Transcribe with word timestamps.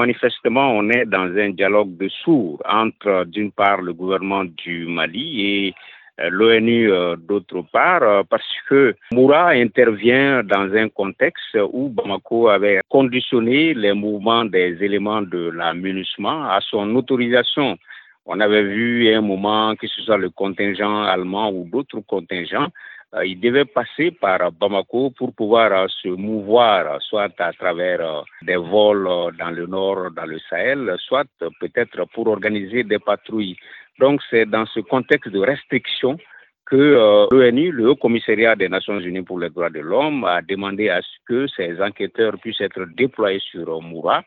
Manifestement, 0.00 0.72
on 0.72 0.88
est 0.88 1.04
dans 1.04 1.28
un 1.36 1.50
dialogue 1.50 1.94
de 1.98 2.08
sourds 2.08 2.62
entre, 2.66 3.26
d'une 3.26 3.52
part, 3.52 3.82
le 3.82 3.92
gouvernement 3.92 4.46
du 4.46 4.86
Mali 4.86 5.26
et 5.42 5.74
euh, 6.20 6.30
l'ONU 6.30 6.90
euh, 6.90 7.16
d'autre 7.16 7.60
part, 7.70 8.02
euh, 8.02 8.22
parce 8.22 8.50
que 8.66 8.94
Moura 9.12 9.48
intervient 9.48 10.42
dans 10.42 10.74
un 10.74 10.88
contexte 10.88 11.54
où 11.74 11.90
Bamako 11.90 12.48
avait 12.48 12.80
conditionné 12.88 13.74
les 13.74 13.92
mouvements 13.92 14.46
des 14.46 14.78
éléments 14.80 15.20
de 15.20 15.50
la 15.50 15.74
à 15.74 16.60
son 16.62 16.96
autorisation. 16.96 17.76
On 18.24 18.40
avait 18.40 18.62
vu 18.62 19.12
à 19.12 19.18
un 19.18 19.20
moment 19.20 19.76
que 19.76 19.86
ce 19.86 20.00
soit 20.00 20.16
le 20.16 20.30
contingent 20.30 21.02
allemand 21.02 21.50
ou 21.50 21.68
d'autres 21.70 22.00
contingents 22.00 22.68
il 23.24 23.40
devait 23.40 23.64
passer 23.64 24.12
par 24.12 24.52
Bamako 24.52 25.10
pour 25.10 25.34
pouvoir 25.34 25.72
euh, 25.72 25.86
se 25.88 26.08
mouvoir, 26.08 27.02
soit 27.02 27.28
à 27.38 27.52
travers 27.52 28.00
euh, 28.00 28.22
des 28.42 28.56
vols 28.56 29.32
dans 29.36 29.50
le 29.50 29.66
nord, 29.66 30.12
dans 30.12 30.26
le 30.26 30.38
Sahel, 30.48 30.94
soit 30.98 31.26
peut-être 31.60 32.04
pour 32.12 32.28
organiser 32.28 32.84
des 32.84 33.00
patrouilles. 33.00 33.56
Donc 33.98 34.20
c'est 34.30 34.46
dans 34.46 34.64
ce 34.66 34.80
contexte 34.80 35.28
de 35.28 35.40
restriction 35.40 36.18
que 36.66 37.26
l'ONU, 37.32 37.72
le 37.72 37.90
Haut 37.90 37.96
Commissariat 37.96 38.54
des 38.54 38.68
Nations 38.68 39.00
Unies 39.00 39.22
pour 39.22 39.40
les 39.40 39.50
droits 39.50 39.70
de 39.70 39.80
l'homme, 39.80 40.24
a 40.24 40.40
demandé 40.40 40.88
à 40.88 41.02
ce 41.02 41.16
que 41.26 41.48
ces 41.48 41.82
enquêteurs 41.82 42.38
puissent 42.38 42.60
être 42.60 42.84
déployés 42.96 43.40
sur 43.40 43.82
Moura. 43.82 44.22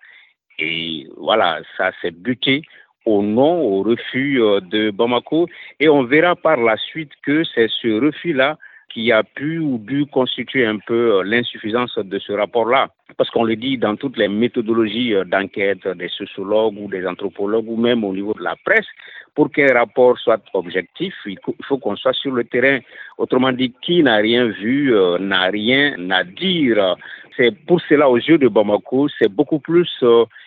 Et 0.60 1.08
voilà, 1.16 1.62
ça 1.78 1.92
s'est 2.02 2.12
buté 2.12 2.64
au 3.06 3.22
nom, 3.22 3.62
au 3.62 3.82
refus 3.84 4.40
de 4.40 4.92
Bamako. 4.92 5.48
Et 5.80 5.88
on 5.88 6.04
verra 6.04 6.36
par 6.36 6.58
la 6.58 6.76
suite 6.76 7.12
que 7.26 7.46
c'est 7.46 7.70
ce 7.70 7.88
refus-là 8.06 8.58
qui 8.94 9.12
a 9.12 9.24
pu 9.24 9.58
ou 9.60 9.80
dû 9.80 10.06
constituer 10.06 10.66
un 10.66 10.78
peu 10.78 11.18
euh, 11.18 11.24
l'insuffisance 11.24 11.98
de 11.98 12.20
ce 12.20 12.32
rapport-là. 12.34 12.90
Parce 13.18 13.30
qu'on 13.32 13.44
le 13.44 13.56
dit 13.56 13.78
dans 13.78 13.96
toutes 13.96 14.18
les 14.18 14.28
méthodologies 14.28 15.16
euh, 15.16 15.24
d'enquête 15.24 15.88
des 15.88 16.10
sociologues 16.10 16.78
ou 16.80 16.88
des 16.88 17.06
anthropologues 17.08 17.68
ou 17.68 17.76
même 17.76 18.04
au 18.04 18.14
niveau 18.14 18.34
de 18.34 18.44
la 18.44 18.56
presse, 18.64 18.86
pour 19.36 19.52
qu'un 19.52 19.74
rapport 19.74 20.18
soit 20.20 20.42
objectif, 20.54 21.14
il 21.26 21.38
faut 21.68 21.78
qu'on 21.78 21.96
soit 21.96 22.14
sur 22.14 22.32
le 22.32 22.44
terrain. 22.44 22.80
Autrement 23.18 23.52
dit, 23.52 23.74
qui 23.82 24.04
n'a 24.04 24.18
rien 24.18 24.48
vu, 24.48 24.96
euh, 24.96 25.18
n'a 25.18 25.46
rien 25.46 26.10
à 26.12 26.24
dire. 26.24 26.96
C'est 27.36 27.52
pour 27.66 27.82
cela, 27.82 28.10
aux 28.10 28.18
yeux 28.18 28.38
de 28.38 28.48
Bamako, 28.48 29.08
c'est 29.18 29.28
beaucoup 29.30 29.60
plus 29.60 29.90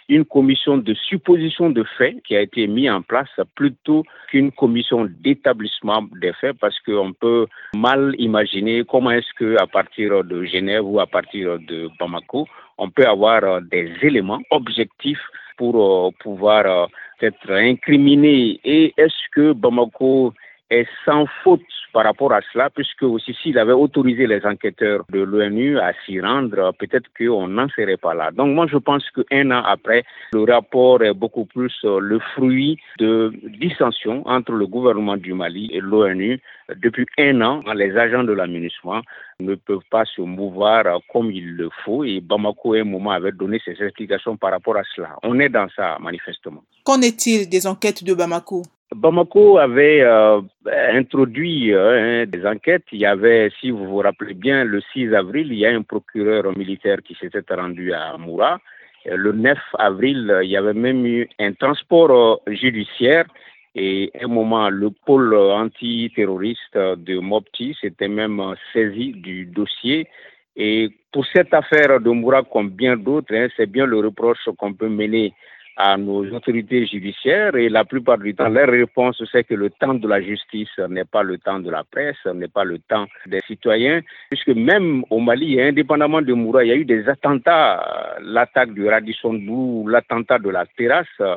une 0.09 0.25
commission 0.25 0.79
de 0.79 0.95
supposition 0.95 1.71
de 1.71 1.85
faits 1.99 2.23
qui 2.25 2.37
a 2.37 2.43
été 2.43 2.67
mise 2.69 2.91
en 2.91 3.03
place 3.03 3.29
plutôt 3.57 4.05
qu'une 4.29 4.53
commission 4.53 5.09
d'établissement 5.21 6.05
des 6.21 6.33
faits 6.35 6.57
parce 6.61 6.79
qu'on 6.81 7.13
peut 7.13 7.47
mal 7.75 8.15
imaginer 8.19 8.85
comment 8.89 9.11
est-ce 9.11 9.33
que 9.37 9.57
à 9.61 9.67
partir 9.67 10.23
de 10.23 10.45
Genève 10.45 10.85
ou 10.85 11.01
à 11.01 11.07
partir 11.07 11.59
de 11.59 11.89
Bamako, 11.99 12.47
on 12.79 12.91
peut 12.91 13.07
avoir 13.07 13.43
euh, 13.45 13.61
des 13.61 13.93
éléments 14.03 14.41
objectifs 14.51 15.23
pour 15.57 15.75
euh, 15.77 16.11
pouvoir 16.21 16.67
euh, 16.67 16.87
être 17.23 17.51
incriminé. 17.51 18.61
Et 18.65 18.95
est-ce 18.97 19.31
que 19.33 19.53
Bamako 19.53 20.35
est 20.71 20.87
sans 21.05 21.27
faute 21.43 21.61
par 21.93 22.05
rapport 22.05 22.33
à 22.33 22.41
cela, 22.53 22.69
puisque 22.69 23.05
aussi 23.05 23.35
s'il 23.43 23.59
avait 23.59 23.73
autorisé 23.73 24.27
les 24.27 24.45
enquêteurs 24.45 25.05
de 25.11 25.21
l'ONU 25.21 25.79
à 25.79 25.93
s'y 26.05 26.21
rendre, 26.21 26.73
peut-être 26.79 27.09
qu'on 27.17 27.49
n'en 27.49 27.69
serait 27.71 27.97
pas 27.97 28.13
là. 28.13 28.31
Donc 28.33 28.55
moi 28.55 28.67
je 28.67 28.77
pense 28.77 29.05
qu'un 29.11 29.51
an 29.51 29.63
après, 29.65 30.05
le 30.35 30.45
rapport 30.45 31.03
est 31.03 31.15
beaucoup 31.15 31.47
plus 31.47 31.73
euh, 31.85 31.99
le 31.99 32.19
fruit 32.35 32.79
de 32.99 33.33
dissensions 33.59 34.27
entre 34.27 34.53
le 34.53 34.67
gouvernement 34.67 35.17
du 35.17 35.33
Mali 35.33 35.71
et 35.73 35.81
l'ONU. 35.81 36.39
Depuis 36.77 37.07
un 37.19 37.41
an, 37.41 37.63
les 37.75 37.97
agents 37.97 38.25
de 38.25 38.33
l'aménagement 38.33 39.01
ne 39.41 39.55
peuvent 39.55 39.89
pas 39.91 40.05
se 40.05 40.21
mouvoir 40.21 40.85
comme 41.13 41.31
il 41.31 41.57
le 41.57 41.71
faut 41.85 42.05
et 42.05 42.21
Bamako 42.21 42.75
à 42.75 42.81
un 42.81 42.85
moment 42.85 43.13
avait 43.13 43.33
donné 43.33 43.59
ses 43.65 43.83
explications 43.83 44.37
par 44.37 44.51
rapport 44.51 44.77
à 44.77 44.83
cela. 44.95 45.17
On 45.23 45.39
est 45.39 45.49
dans 45.49 45.69
ça 45.75 45.97
manifestement. 46.01 46.63
Qu'en 46.85 47.01
est-il 47.01 47.49
des 47.49 47.67
enquêtes 47.67 48.05
de 48.05 48.13
Bamako? 48.13 48.63
Bamako 48.95 49.59
avait 49.59 50.01
euh, 50.03 50.41
introduit 50.67 51.75
euh, 51.75 52.25
des 52.25 52.47
enquêtes. 52.47 52.85
Il 52.93 53.01
y 53.01 53.07
avait, 53.07 53.51
si 53.61 53.71
vous 53.71 53.85
vous 53.85 53.99
rappelez 53.99 54.35
bien, 54.35 54.65
le 54.65 54.81
6 54.93 55.13
avril, 55.15 55.49
il 55.51 55.59
y 55.59 55.67
a 55.67 55.71
un 55.71 55.83
procureur 55.83 56.57
militaire 56.57 56.99
qui 57.03 57.15
s'était 57.15 57.43
rendu 57.55 57.93
à 57.93 58.17
Moura. 58.17 58.59
Le 59.05 59.33
9 59.33 59.59
avril, 59.79 60.41
il 60.43 60.51
y 60.51 60.57
avait 60.57 60.75
même 60.75 61.05
eu 61.05 61.29
un 61.39 61.53
transport 61.53 62.11
euh, 62.47 62.53
judiciaire 62.53 63.27
et 63.75 64.11
à 64.19 64.25
un 64.25 64.29
moment, 64.29 64.71
le 64.71 64.91
pôle 64.91 65.35
antiterroriste 65.35 66.79
de 66.79 67.19
Mopti 67.19 67.77
s'était 67.79 68.09
même 68.09 68.41
saisi 68.73 69.13
du 69.13 69.47
dossier. 69.47 70.09
Et 70.57 70.89
pour 71.13 71.27
cette 71.27 71.53
affaire 71.53 72.01
de 72.01 72.09
Moura, 72.09 72.43
comme 72.43 72.71
bien 72.71 72.97
d'autres, 72.97 73.35
hein, 73.35 73.49
c'est 73.57 73.71
bien 73.71 73.85
le 73.85 73.99
reproche 73.99 74.49
qu'on 74.57 74.73
peut 74.73 74.89
mener 74.89 75.35
à 75.77 75.97
nos 75.97 76.25
autorités 76.33 76.87
judiciaires 76.87 77.55
et 77.55 77.69
la 77.69 77.85
plupart 77.85 78.19
du 78.19 78.35
temps, 78.35 78.49
leur 78.49 78.69
réponse, 78.69 79.23
c'est 79.31 79.45
que 79.45 79.55
le 79.55 79.71
temps 79.71 79.95
de 79.95 80.09
la 80.09 80.23
justice 80.23 80.79
n'est 80.89 81.05
pas 81.05 81.23
le 81.23 81.39
temps 81.39 81.61
de 81.61 81.71
la 81.71 81.85
presse, 81.85 82.25
n'est 82.35 82.49
pas 82.49 82.65
le 82.65 82.79
temps 82.79 83.07
des 83.27 83.41
citoyens, 83.47 84.01
puisque 84.31 84.49
même 84.49 85.05
au 85.11 85.21
Mali, 85.21 85.61
indépendamment 85.61 86.23
de 86.23 86.33
Moura, 86.33 86.65
il 86.65 86.69
y 86.69 86.73
a 86.73 86.77
eu 86.77 86.85
des 86.85 87.09
attentats, 87.09 88.17
l'attaque 88.21 88.73
du 88.73 88.89
Radisson 88.89 89.35
Blue, 89.35 89.91
l'attentat 89.91 90.39
de 90.39 90.49
la 90.49 90.65
terrasse, 90.65 91.07
euh, 91.21 91.37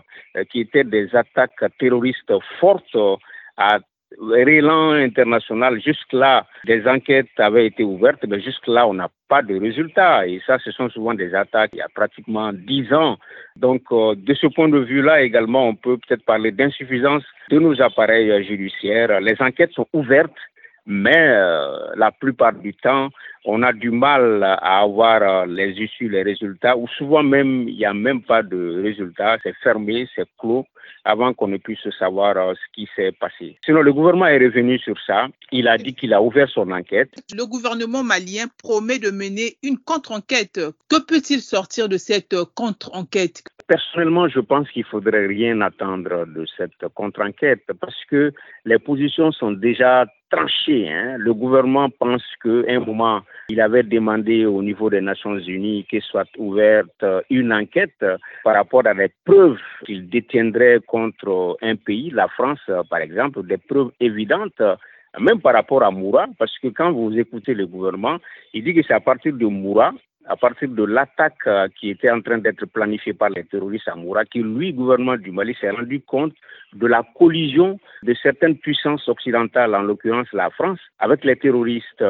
qui 0.49 0.61
étaient 0.61 0.85
des 0.85 1.13
attaques 1.15 1.63
terroristes 1.77 2.33
fortes 2.59 2.97
à 3.57 3.79
l'élan 4.17 4.91
international, 4.91 5.81
jusque-là, 5.81 6.45
des 6.65 6.87
enquêtes 6.87 7.27
avaient 7.37 7.67
été 7.67 7.83
ouvertes, 7.83 8.25
mais 8.27 8.41
jusque-là, 8.41 8.87
on 8.87 8.93
n'a 8.93 9.09
pas 9.27 9.41
de 9.41 9.59
résultats. 9.59 10.27
Et 10.27 10.41
ça, 10.45 10.57
ce 10.59 10.71
sont 10.71 10.89
souvent 10.89 11.13
des 11.13 11.33
attaques 11.35 11.71
il 11.73 11.79
y 11.79 11.81
a 11.81 11.89
pratiquement 11.93 12.51
dix 12.53 12.91
ans. 12.93 13.17
Donc, 13.55 13.83
euh, 13.91 14.15
de 14.15 14.33
ce 14.33 14.47
point 14.47 14.69
de 14.69 14.79
vue-là, 14.79 15.21
également, 15.21 15.67
on 15.67 15.75
peut 15.75 15.97
peut-être 15.97 16.25
parler 16.25 16.51
d'insuffisance 16.51 17.23
de 17.49 17.59
nos 17.59 17.79
appareils 17.81 18.43
judiciaires. 18.45 19.19
Les 19.21 19.35
enquêtes 19.39 19.73
sont 19.73 19.87
ouvertes, 19.93 20.31
mais 20.89 21.15
euh, 21.15 21.91
la 21.95 22.11
plupart 22.11 22.53
du 22.53 22.73
temps, 22.73 23.09
on 23.45 23.61
a 23.61 23.71
du 23.71 23.91
mal 23.91 24.43
à 24.43 24.81
avoir 24.81 25.21
euh, 25.21 25.45
les 25.45 25.71
issues, 25.73 26.09
les 26.09 26.23
résultats, 26.23 26.75
ou 26.75 26.87
souvent 26.97 27.21
même, 27.21 27.69
il 27.69 27.75
n'y 27.75 27.85
a 27.85 27.93
même 27.93 28.23
pas 28.23 28.41
de 28.41 28.81
résultats, 28.81 29.37
c'est 29.43 29.55
fermé, 29.63 30.09
c'est 30.15 30.27
clos, 30.39 30.65
avant 31.05 31.33
qu'on 31.35 31.47
ne 31.47 31.57
puisse 31.57 31.87
savoir 31.99 32.35
euh, 32.37 32.53
ce 32.55 32.73
qui 32.73 32.89
s'est 32.95 33.11
passé. 33.11 33.55
Sinon, 33.63 33.81
le 33.81 33.93
gouvernement 33.93 34.25
est 34.25 34.39
revenu 34.39 34.79
sur 34.79 34.95
ça, 35.05 35.27
il 35.51 35.67
a 35.67 35.77
dit 35.77 35.93
qu'il 35.93 36.11
a 36.11 36.23
ouvert 36.23 36.49
son 36.49 36.71
enquête. 36.71 37.11
Le 37.37 37.45
gouvernement 37.45 38.03
malien 38.03 38.45
promet 38.63 38.97
de 38.97 39.11
mener 39.11 39.57
une 39.61 39.77
contre-enquête. 39.77 40.59
Que 40.89 41.05
peut-il 41.05 41.41
sortir 41.41 41.87
de 41.87 41.97
cette 41.97 42.35
contre-enquête? 42.55 43.43
Personnellement, 43.67 44.27
je 44.27 44.39
pense 44.39 44.67
qu'il 44.71 44.85
faudrait 44.85 45.27
rien 45.27 45.61
attendre 45.61 46.25
de 46.25 46.47
cette 46.57 46.87
contre-enquête 46.95 47.61
parce 47.79 48.03
que 48.09 48.33
les 48.65 48.79
positions 48.79 49.31
sont 49.31 49.51
déjà 49.51 50.07
tranchées. 50.29 50.89
Hein. 50.89 51.15
Le 51.17 51.33
gouvernement 51.33 51.89
pense 51.89 52.23
qu'à 52.41 52.63
un 52.67 52.79
moment, 52.79 53.21
il 53.49 53.59
avait 53.61 53.83
demandé 53.83 54.45
au 54.45 54.61
niveau 54.61 54.89
des 54.89 55.01
Nations 55.01 55.37
Unies 55.37 55.85
que 55.89 55.99
soit 55.99 56.29
ouverte 56.37 57.05
une 57.29 57.53
enquête 57.53 58.05
par 58.43 58.55
rapport 58.55 58.85
à 58.85 58.93
des 58.93 59.11
preuves 59.25 59.59
qu'il 59.85 60.09
détiendrait 60.09 60.79
contre 60.85 61.57
un 61.61 61.75
pays, 61.75 62.11
la 62.11 62.27
France 62.27 62.59
par 62.89 62.99
exemple, 62.99 63.45
des 63.45 63.57
preuves 63.57 63.91
évidentes 63.99 64.61
même 65.19 65.41
par 65.41 65.53
rapport 65.53 65.83
à 65.83 65.89
Moura, 65.91 66.27
parce 66.37 66.55
que 66.59 66.67
quand 66.67 66.91
vous 66.91 67.17
écoutez 67.17 67.53
le 67.53 67.65
gouvernement, 67.65 68.17
il 68.53 68.63
dit 68.63 68.75
que 68.75 68.81
c'est 68.83 68.93
à 68.93 68.99
partir 68.99 69.33
de 69.33 69.45
Moura 69.45 69.91
à 70.29 70.35
partir 70.35 70.69
de 70.69 70.83
l'attaque 70.83 71.47
euh, 71.47 71.67
qui 71.79 71.89
était 71.89 72.11
en 72.11 72.21
train 72.21 72.37
d'être 72.37 72.65
planifiée 72.67 73.13
par 73.13 73.29
les 73.29 73.43
terroristes 73.45 73.87
à 73.87 73.95
Moura, 73.95 74.25
que 74.25 74.39
lui, 74.39 74.73
gouvernement 74.73 75.17
du 75.17 75.31
Mali, 75.31 75.55
s'est 75.59 75.71
rendu 75.71 76.01
compte 76.01 76.33
de 76.73 76.85
la 76.85 77.01
collision 77.17 77.79
de 78.03 78.13
certaines 78.21 78.57
puissances 78.57 79.07
occidentales, 79.09 79.73
en 79.73 79.81
l'occurrence 79.81 80.27
la 80.33 80.51
France, 80.51 80.79
avec 80.99 81.25
les 81.25 81.35
terroristes. 81.35 82.03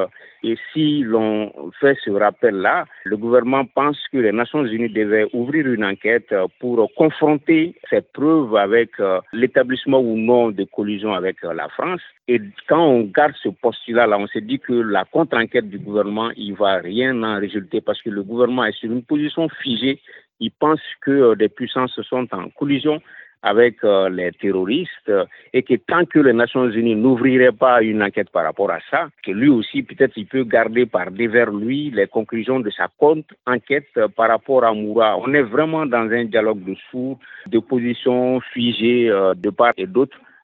Et 0.43 0.57
si 0.73 1.01
l'on 1.01 1.71
fait 1.79 1.97
ce 2.03 2.11
rappel-là, 2.11 2.85
le 3.05 3.17
gouvernement 3.17 3.65
pense 3.65 3.97
que 4.11 4.17
les 4.17 4.33
Nations 4.33 4.65
Unies 4.65 4.89
devaient 4.89 5.27
ouvrir 5.33 5.67
une 5.67 5.85
enquête 5.85 6.33
pour 6.59 6.89
confronter 6.95 7.75
ces 7.89 8.01
preuves 8.01 8.55
avec 8.55 8.91
euh, 8.99 9.19
l'établissement 9.31 9.99
ou 9.99 10.17
non 10.17 10.49
de 10.49 10.65
collision 10.65 11.13
avec 11.13 11.37
euh, 11.43 11.53
la 11.53 11.69
France. 11.69 12.01
Et 12.31 12.39
quand 12.67 12.85
on 12.85 13.05
garde 13.05 13.33
ce 13.41 13.49
postulat-là, 13.49 14.19
on 14.19 14.27
se 14.27 14.37
dit 14.37 14.59
que 14.59 14.73
la 14.73 15.03
contre-enquête 15.03 15.67
du 15.67 15.79
gouvernement, 15.79 16.29
il 16.37 16.51
ne 16.51 16.57
va 16.57 16.75
rien 16.77 17.23
en 17.23 17.39
résulter 17.39 17.81
parce 17.81 17.99
que 18.03 18.11
le 18.11 18.21
gouvernement 18.21 18.65
est 18.65 18.77
sur 18.77 18.91
une 18.91 19.01
position 19.01 19.49
figée. 19.63 19.99
Il 20.39 20.51
pense 20.51 20.79
que 21.01 21.09
euh, 21.09 21.35
des 21.35 21.49
puissances 21.49 21.99
sont 22.03 22.27
en 22.31 22.49
collision 22.49 23.01
avec 23.41 23.83
euh, 23.83 24.09
les 24.09 24.31
terroristes 24.33 25.09
euh, 25.09 25.25
et 25.53 25.63
que 25.63 25.75
tant 25.75 26.05
que 26.05 26.19
les 26.19 26.33
Nations 26.33 26.69
Unies 26.69 26.95
n'ouvriraient 26.95 27.51
pas 27.51 27.81
une 27.81 28.03
enquête 28.03 28.29
par 28.29 28.43
rapport 28.43 28.69
à 28.69 28.79
ça, 28.91 29.09
que 29.23 29.31
lui 29.31 29.49
aussi 29.49 29.83
peut-être 29.83 30.17
il 30.17 30.25
peut 30.25 30.43
garder 30.43 30.85
par 30.85 31.11
devers 31.11 31.51
lui 31.51 31.89
les 31.91 32.07
conclusions 32.07 32.59
de 32.59 32.69
sa 32.69 32.89
compte 32.97 33.25
enquête 33.47 33.87
euh, 33.97 34.07
par 34.07 34.29
rapport 34.29 34.63
à 34.63 34.73
Moura. 34.73 35.17
On 35.17 35.33
est 35.33 35.41
vraiment 35.41 35.85
dans 35.85 36.09
un 36.11 36.25
dialogue 36.25 36.63
de 36.63 36.75
sourds, 36.91 37.19
de 37.47 37.59
positions 37.59 38.41
figées 38.53 39.07
de 39.07 39.49
part 39.49 39.73
et 39.77 39.87
d'autre 39.87 40.17